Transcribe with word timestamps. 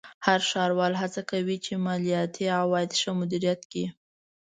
هر 0.25 0.39
ښاروال 0.49 0.93
هڅه 1.01 1.21
کوي 1.31 1.57
چې 1.65 1.81
مالیاتي 1.85 2.45
عواید 2.59 2.91
ښه 2.99 3.11
مدیریت 3.19 3.61
کړي. 3.71 3.85